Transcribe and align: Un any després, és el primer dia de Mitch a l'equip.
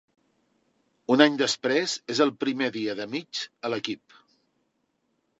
Un 1.15 1.21
any 1.25 1.35
després, 1.41 1.93
és 2.13 2.21
el 2.25 2.31
primer 2.43 2.69
dia 2.77 2.95
de 3.01 3.07
Mitch 3.11 3.43
a 3.69 3.71
l'equip. 3.75 4.17